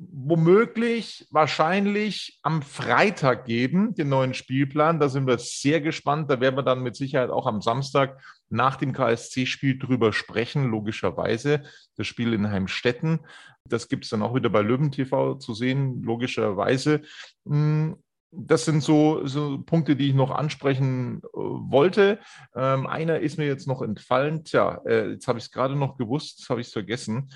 womöglich, 0.00 1.26
wahrscheinlich 1.30 2.38
am 2.42 2.62
Freitag 2.62 3.46
geben, 3.46 3.94
den 3.94 4.08
neuen 4.08 4.32
Spielplan. 4.32 5.00
Da 5.00 5.08
sind 5.08 5.26
wir 5.26 5.38
sehr 5.38 5.80
gespannt. 5.80 6.30
Da 6.30 6.40
werden 6.40 6.56
wir 6.56 6.62
dann 6.62 6.82
mit 6.82 6.96
Sicherheit 6.96 7.30
auch 7.30 7.46
am 7.46 7.60
Samstag 7.60 8.22
nach 8.48 8.76
dem 8.76 8.92
KSC-Spiel 8.92 9.78
drüber 9.78 10.12
sprechen, 10.12 10.70
logischerweise. 10.70 11.62
Das 11.96 12.06
Spiel 12.06 12.32
in 12.32 12.50
Heimstetten. 12.50 13.20
Das 13.64 13.88
gibt 13.88 14.04
es 14.04 14.10
dann 14.10 14.22
auch 14.22 14.34
wieder 14.34 14.50
bei 14.50 14.62
Löwen 14.62 14.92
TV 14.92 15.34
zu 15.34 15.52
sehen, 15.52 16.02
logischerweise. 16.02 17.02
Hm, 17.46 17.96
das 18.30 18.66
sind 18.66 18.82
so, 18.82 19.26
so, 19.26 19.62
Punkte, 19.62 19.96
die 19.96 20.08
ich 20.08 20.14
noch 20.14 20.30
ansprechen 20.30 21.22
äh, 21.22 21.38
wollte. 21.38 22.20
Ähm, 22.54 22.86
einer 22.86 23.20
ist 23.20 23.38
mir 23.38 23.46
jetzt 23.46 23.66
noch 23.66 23.80
entfallen. 23.82 24.44
Tja, 24.44 24.82
äh, 24.84 25.12
jetzt 25.12 25.28
habe 25.28 25.38
ich 25.38 25.46
es 25.46 25.50
gerade 25.50 25.76
noch 25.76 25.96
gewusst, 25.96 26.48
habe 26.50 26.60
ich 26.60 26.66
es 26.66 26.72
vergessen. 26.72 27.30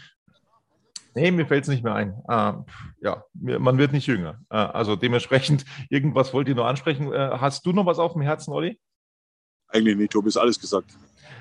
Nee, 1.15 1.31
mir 1.31 1.47
fällt 1.47 1.65
es 1.65 1.69
nicht 1.69 1.85
mehr 1.85 1.95
ein. 1.95 2.23
Äh, 2.29 2.53
ja, 3.03 3.25
man 3.35 3.79
wird 3.79 3.93
nicht 3.93 4.07
jünger. 4.07 4.41
Äh, 4.51 4.57
also 4.57 4.97
dementsprechend, 4.97 5.65
irgendwas 5.91 6.33
wollt 6.33 6.49
ihr 6.49 6.55
noch 6.55 6.67
ansprechen. 6.67 7.13
Äh, 7.13 7.31
hast 7.39 7.67
du 7.67 7.73
noch 7.73 7.87
was 7.87 7.99
auf 7.99 8.13
dem 8.13 8.23
Herzen, 8.23 8.53
Olli? 8.53 8.81
Eigentlich 9.69 9.97
nicht, 9.97 10.13
Tobi, 10.13 10.29
ist 10.29 10.37
alles 10.37 10.61
gesagt. 10.61 10.97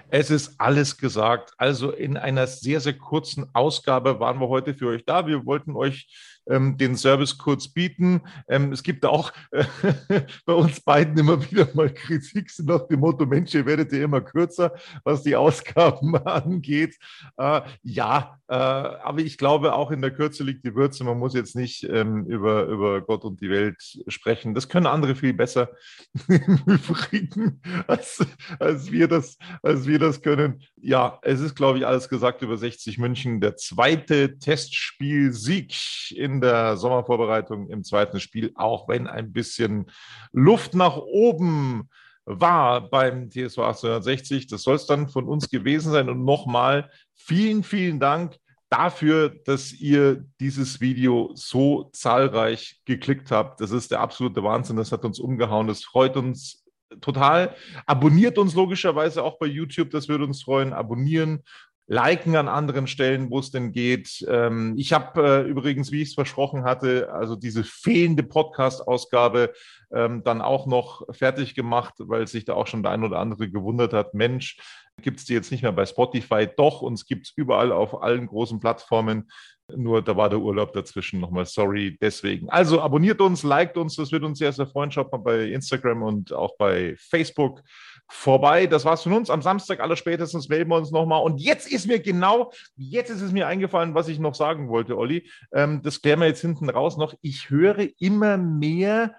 Es 0.09 0.29
ist 0.29 0.59
alles 0.59 0.97
gesagt. 0.97 1.53
Also 1.57 1.91
in 1.91 2.17
einer 2.17 2.47
sehr, 2.47 2.81
sehr 2.81 2.97
kurzen 2.97 3.49
Ausgabe 3.53 4.19
waren 4.19 4.39
wir 4.39 4.49
heute 4.49 4.73
für 4.73 4.87
euch 4.87 5.05
da. 5.05 5.25
Wir 5.27 5.45
wollten 5.45 5.75
euch 5.75 6.07
ähm, 6.47 6.77
den 6.77 6.95
Service 6.95 7.37
kurz 7.37 7.67
bieten. 7.67 8.21
Ähm, 8.47 8.71
es 8.71 8.83
gibt 8.83 9.05
auch 9.05 9.31
äh, 9.51 9.63
bei 10.45 10.53
uns 10.53 10.81
beiden 10.81 11.17
immer 11.17 11.41
wieder 11.51 11.67
mal 11.73 11.93
Kritik 11.93 12.51
nach 12.63 12.87
dem 12.87 12.99
Motto, 12.99 13.25
Mensch, 13.25 13.53
ihr 13.53 13.65
werdet 13.65 13.91
ja 13.93 14.03
immer 14.03 14.21
kürzer, 14.21 14.73
was 15.03 15.23
die 15.23 15.35
Ausgaben 15.35 16.15
angeht. 16.25 16.97
Äh, 17.37 17.61
ja, 17.83 18.37
äh, 18.47 18.53
aber 18.53 19.19
ich 19.19 19.37
glaube, 19.37 19.73
auch 19.73 19.91
in 19.91 20.01
der 20.01 20.11
Kürze 20.11 20.43
liegt 20.43 20.65
die 20.65 20.75
Würze. 20.75 21.03
Man 21.03 21.19
muss 21.19 21.33
jetzt 21.33 21.55
nicht 21.55 21.83
ähm, 21.83 22.25
über, 22.25 22.65
über 22.65 23.01
Gott 23.01 23.23
und 23.23 23.39
die 23.39 23.49
Welt 23.49 23.81
sprechen. 24.07 24.53
Das 24.53 24.67
können 24.67 24.87
andere 24.87 25.15
viel 25.15 25.33
besser 25.33 25.69
im 26.27 26.61
Übrigen, 26.65 27.61
als, 27.87 28.25
als, 28.59 28.91
wir 28.91 29.07
das, 29.07 29.37
als 29.63 29.70
wir 29.85 29.99
das 29.99 30.21
können. 30.21 30.63
Ja, 30.75 31.19
es 31.21 31.39
ist, 31.39 31.55
glaube 31.55 31.77
ich, 31.77 31.85
alles 31.85 32.09
gesagt 32.09 32.41
über 32.41 32.57
60 32.57 32.97
München. 32.97 33.41
Der 33.41 33.55
zweite 33.55 34.37
Testspiel-Sieg 34.37 36.11
in 36.11 36.41
der 36.41 36.77
Sommervorbereitung 36.77 37.69
im 37.69 37.83
zweiten 37.83 38.19
Spiel, 38.19 38.51
auch 38.55 38.87
wenn 38.87 39.07
ein 39.07 39.31
bisschen 39.31 39.89
Luft 40.31 40.75
nach 40.75 40.97
oben 40.97 41.89
war 42.25 42.89
beim 42.89 43.29
TSV 43.29 43.59
1860. 43.59 44.47
Das 44.47 44.63
soll 44.63 44.75
es 44.75 44.85
dann 44.85 45.09
von 45.09 45.27
uns 45.27 45.49
gewesen 45.49 45.91
sein. 45.91 46.09
Und 46.09 46.23
nochmal 46.23 46.89
vielen, 47.15 47.63
vielen 47.63 47.99
Dank 47.99 48.37
dafür, 48.69 49.29
dass 49.45 49.73
ihr 49.73 50.23
dieses 50.39 50.79
Video 50.79 51.31
so 51.35 51.89
zahlreich 51.93 52.81
geklickt 52.85 53.31
habt. 53.31 53.59
Das 53.59 53.71
ist 53.71 53.91
der 53.91 53.99
absolute 53.99 54.43
Wahnsinn. 54.43 54.77
Das 54.77 54.91
hat 54.91 55.03
uns 55.03 55.19
umgehauen. 55.19 55.67
Das 55.67 55.83
freut 55.83 56.15
uns 56.15 56.60
total. 56.99 57.55
Abonniert 57.85 58.37
uns 58.37 58.55
logischerweise 58.55 59.23
auch 59.23 59.37
bei 59.39 59.45
YouTube. 59.45 59.91
Das 59.91 60.09
würde 60.09 60.25
uns 60.25 60.43
freuen. 60.43 60.73
Abonnieren 60.73 61.43
liken 61.91 62.37
an 62.37 62.47
anderen 62.47 62.87
Stellen, 62.87 63.29
wo 63.29 63.39
es 63.39 63.51
denn 63.51 63.73
geht. 63.73 64.25
Ähm, 64.29 64.75
ich 64.77 64.93
habe 64.93 65.21
äh, 65.21 65.41
übrigens, 65.41 65.91
wie 65.91 66.01
ich 66.01 66.09
es 66.09 66.15
versprochen 66.15 66.63
hatte, 66.63 67.11
also 67.11 67.35
diese 67.35 67.65
fehlende 67.65 68.23
Podcast-Ausgabe 68.23 69.51
ähm, 69.93 70.23
dann 70.23 70.41
auch 70.41 70.67
noch 70.67 71.05
fertig 71.11 71.53
gemacht, 71.53 71.95
weil 71.97 72.27
sich 72.27 72.45
da 72.45 72.53
auch 72.53 72.67
schon 72.67 72.81
der 72.81 72.93
ein 72.93 73.03
oder 73.03 73.19
andere 73.19 73.49
gewundert 73.49 73.91
hat, 73.91 74.13
Mensch, 74.13 74.57
gibt 75.01 75.19
es 75.19 75.25
die 75.25 75.33
jetzt 75.33 75.51
nicht 75.51 75.63
mehr 75.63 75.73
bei 75.73 75.85
Spotify? 75.85 76.47
Doch, 76.55 76.81
uns 76.81 77.05
gibt 77.05 77.27
es 77.27 77.33
überall 77.35 77.73
auf 77.73 78.01
allen 78.01 78.27
großen 78.27 78.61
Plattformen. 78.61 79.29
Nur 79.75 80.01
da 80.01 80.15
war 80.15 80.29
der 80.29 80.39
Urlaub 80.39 80.73
dazwischen 80.73 81.19
nochmal. 81.19 81.45
Sorry, 81.45 81.97
deswegen. 82.01 82.49
Also 82.49 82.81
abonniert 82.81 83.21
uns, 83.21 83.43
liked 83.43 83.77
uns, 83.77 83.95
das 83.95 84.11
wird 84.11 84.23
uns 84.23 84.39
sehr, 84.39 84.51
sehr 84.51 84.67
freuen. 84.67 84.91
Schaut 84.91 85.11
mal 85.11 85.17
bei 85.17 85.45
Instagram 85.45 86.03
und 86.03 86.33
auch 86.33 86.55
bei 86.57 86.95
Facebook 86.97 87.61
vorbei. 88.09 88.67
Das 88.67 88.85
war's 88.85 89.03
von 89.03 89.13
uns. 89.13 89.29
Am 89.29 89.41
Samstag 89.41 89.79
aller 89.79 89.95
spätestens 89.95 90.49
melden 90.49 90.69
wir 90.69 90.77
uns 90.77 90.91
nochmal. 90.91 91.23
Und 91.23 91.39
jetzt 91.39 91.71
ist 91.71 91.87
mir 91.87 91.99
genau, 91.99 92.51
jetzt 92.75 93.09
ist 93.09 93.21
es 93.21 93.31
mir 93.31 93.47
eingefallen, 93.47 93.95
was 93.95 94.07
ich 94.07 94.19
noch 94.19 94.35
sagen 94.35 94.69
wollte, 94.69 94.97
Olli. 94.97 95.29
Ähm, 95.53 95.81
das 95.81 96.01
klären 96.01 96.19
wir 96.19 96.27
jetzt 96.27 96.41
hinten 96.41 96.69
raus 96.69 96.97
noch. 96.97 97.13
Ich 97.21 97.49
höre 97.49 97.87
immer 97.99 98.37
mehr 98.37 99.15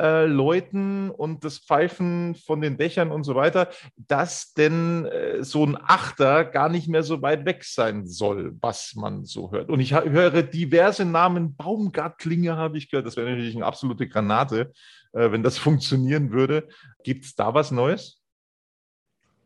äh, 0.00 0.26
Leuten 0.26 1.10
und 1.10 1.44
das 1.44 1.58
Pfeifen 1.58 2.34
von 2.34 2.60
den 2.60 2.78
Dächern 2.78 3.10
und 3.10 3.24
so 3.24 3.34
weiter, 3.34 3.68
dass 3.96 4.52
denn 4.54 5.04
äh, 5.06 5.44
so 5.44 5.64
ein 5.64 5.76
Achter 5.80 6.44
gar 6.44 6.68
nicht 6.68 6.88
mehr 6.88 7.02
so 7.02 7.22
weit 7.22 7.44
weg 7.44 7.64
sein 7.64 8.06
soll, 8.06 8.56
was 8.60 8.94
man 8.94 9.24
so 9.24 9.52
hört. 9.52 9.68
Und 9.68 9.80
ich 9.80 9.94
höre 9.94 10.42
diverse 10.42 11.04
Namen, 11.04 11.56
Baumgartlinge 11.56 12.56
habe 12.56 12.78
ich 12.78 12.90
gehört, 12.90 13.06
das 13.06 13.16
wäre 13.16 13.30
natürlich 13.30 13.54
eine 13.54 13.66
absolute 13.66 14.08
Granate, 14.08 14.72
äh, 15.12 15.30
wenn 15.30 15.42
das 15.42 15.58
funktionieren 15.58 16.32
würde. 16.32 16.68
Gibt 17.04 17.24
es 17.24 17.34
da 17.34 17.52
was 17.54 17.70
Neues? 17.70 18.18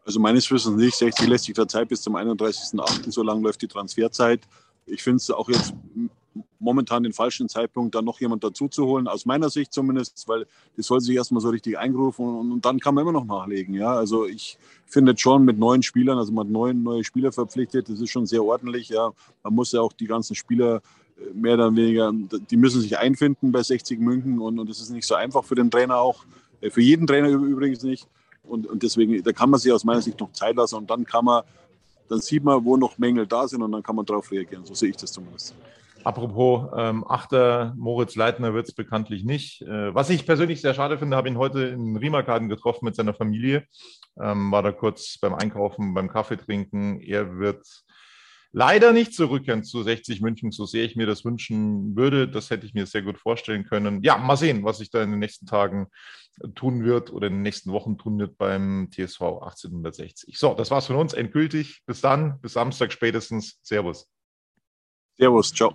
Also 0.05 0.21
meines 0.21 0.49
Wissens 0.53 0.77
nicht. 0.77 0.95
60 0.95 1.27
lässt 1.27 1.45
sich 1.45 1.55
der 1.55 1.67
Zeit 1.67 1.89
bis 1.89 2.01
zum 2.01 2.15
31.08. 2.15 3.11
So 3.11 3.25
lange 3.25 3.43
läuft 3.43 3.61
die 3.61 3.67
Transferzeit. 3.67 4.41
Ich 4.87 5.03
finde 5.03 5.17
es 5.17 5.31
auch 5.33 5.49
jetzt 5.49 5.75
momentan 6.67 7.05
den 7.05 7.13
falschen 7.13 7.49
Zeitpunkt, 7.49 7.95
da 7.95 8.03
noch 8.03 8.21
jemand 8.21 8.43
dazu 8.43 8.67
zu 8.67 8.87
holen, 8.87 9.07
aus 9.07 9.25
meiner 9.25 9.51
Sicht 9.51 9.73
zumindest, 9.73 10.27
weil 10.27 10.47
die 10.77 10.83
soll 10.83 11.01
sich 11.01 11.15
erstmal 11.15 11.41
so 11.41 11.49
richtig 11.51 11.79
eingerufen 11.79 12.27
und, 12.27 12.51
und, 12.51 12.65
dann 12.65 12.81
kann 12.81 12.93
man 12.93 13.03
immer 13.03 13.13
noch 13.13 13.25
nachlegen. 13.25 13.73
Ja? 13.73 13.95
Also 13.95 14.27
ich 14.27 14.59
finde 14.85 15.17
schon 15.17 15.45
mit 15.45 15.59
neuen 15.59 15.85
Spielern, 15.85 16.19
also 16.19 16.33
man 16.33 16.47
hat 16.47 16.53
neun 16.53 16.83
neue 16.83 17.05
Spieler 17.05 17.31
verpflichtet, 17.31 17.89
das 17.89 18.01
ist 18.01 18.11
schon 18.11 18.27
sehr 18.27 18.43
ordentlich. 18.43 18.89
Ja? 18.89 19.13
Man 19.45 19.55
muss 19.55 19.71
ja 19.71 19.81
auch 19.81 19.93
die 19.93 20.09
ganzen 20.09 20.35
Spieler 20.35 20.83
äh, 21.19 21.33
mehr 21.35 21.55
oder 21.55 21.75
weniger, 21.77 22.13
die 22.51 22.57
müssen 22.57 22.81
sich 22.81 22.99
einfinden 22.99 23.53
bei 23.53 23.63
60 23.63 24.01
München 24.01 24.41
und, 24.41 24.59
und 24.59 24.69
das 24.69 24.81
ist 24.81 24.91
nicht 24.91 25.07
so 25.07 25.15
einfach 25.15 25.45
für 25.45 25.55
den 25.55 25.71
Trainer 25.71 25.99
auch, 25.99 26.25
äh, 26.61 26.71
für 26.71 26.83
jeden 26.83 27.07
Trainer 27.07 27.29
übrigens 27.29 27.85
nicht. 27.85 28.09
Und, 28.43 28.67
und 28.67 28.83
deswegen, 28.83 29.23
da 29.23 29.33
kann 29.33 29.51
man 29.51 29.61
sich 29.61 29.73
aus 29.73 29.85
meiner 29.85 30.03
Sicht 30.03 30.19
noch 30.19 30.33
Zeit 30.33 30.57
lassen 30.57 30.75
und 30.75 30.91
dann 30.91 31.05
kann 31.05 31.25
man, 31.25 31.45
dann 32.09 32.21
sieht 32.21 32.43
man, 32.43 32.65
wo 32.65 32.77
noch 32.77 32.99
Mängel 32.99 33.25
da 33.25 33.47
sind 33.47 33.63
und 33.63 33.71
dann 33.71 33.85
kann 33.85 33.95
man 33.95 34.05
darauf 34.05 34.33
reagieren. 34.33 34.65
So 34.65 34.75
sehe 34.75 34.91
ich 34.91 34.97
das 34.97 35.13
zumindest. 35.13 35.55
Apropos 36.07 36.71
ähm, 36.77 37.05
Achter, 37.09 37.75
Moritz 37.77 38.15
Leitner 38.15 38.55
wird 38.55 38.69
es 38.69 38.75
bekanntlich 38.77 39.25
nicht. 39.25 39.63
Äh, 39.63 39.93
was 39.93 40.09
ich 40.09 40.25
persönlich 40.25 40.61
sehr 40.61 40.73
schade 40.73 40.99
finde, 40.99 41.17
habe 41.17 41.27
ihn 41.27 41.37
heute 41.37 41.65
in 41.65 41.97
Riemerkaden 41.97 42.49
getroffen 42.49 42.85
mit 42.85 42.95
seiner 42.95 43.13
Familie. 43.13 43.65
Ähm, 44.17 44.53
war 44.53 44.63
da 44.63 44.71
kurz 44.71 45.19
beim 45.19 45.35
Einkaufen, 45.35 45.95
beim 45.95 46.09
Kaffee 46.09 46.37
trinken. 46.37 47.01
Er 47.01 47.41
wird 47.41 47.67
leider 48.53 48.93
nicht 48.93 49.15
zurückkehren 49.15 49.65
zu 49.65 49.83
60 49.83 50.21
München, 50.21 50.53
so 50.53 50.65
sehr 50.65 50.85
ich 50.85 50.95
mir 50.95 51.07
das 51.07 51.25
wünschen 51.25 51.97
würde. 51.97 52.29
Das 52.29 52.51
hätte 52.51 52.67
ich 52.67 52.75
mir 52.75 52.87
sehr 52.87 53.03
gut 53.03 53.19
vorstellen 53.19 53.65
können. 53.65 54.05
Ja, 54.05 54.17
mal 54.17 54.37
sehen, 54.37 54.63
was 54.63 54.79
sich 54.79 54.91
da 54.91 55.03
in 55.03 55.11
den 55.11 55.19
nächsten 55.19 55.47
Tagen 55.47 55.89
tun 56.55 56.85
wird 56.85 57.13
oder 57.13 57.27
in 57.27 57.33
den 57.33 57.43
nächsten 57.43 57.73
Wochen 57.73 57.99
tun 57.99 58.17
wird 58.21 58.39
beim 58.39 58.91
TSV 58.93 59.23
1860. 59.23 60.39
So, 60.39 60.55
das 60.55 60.71
war's 60.71 60.87
von 60.87 60.95
uns 60.95 61.15
endgültig. 61.15 61.83
Bis 61.85 62.01
dann, 62.01 62.41
bis 62.43 62.53
Samstag 62.53 62.93
spätestens. 62.93 63.59
Servus. 63.65 64.07
Servus, 65.19 65.53
ciao. 65.53 65.75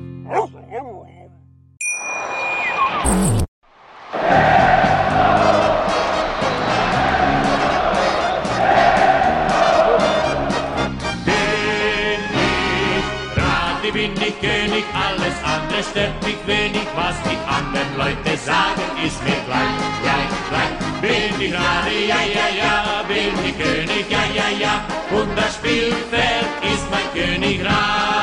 Ich 21.43 21.49
gerade, 21.49 21.89
ja, 22.07 22.21
ja, 22.21 22.47
ja, 22.55 23.03
bin 23.07 23.33
ich 23.43 23.57
König, 23.57 24.05
ja, 24.11 24.19
ja, 24.35 24.49
ja, 24.59 24.85
und 25.09 25.35
das 25.35 25.55
Spielfeld 25.55 26.45
ist 26.61 26.85
mein 26.91 27.11
Königreich. 27.15 28.20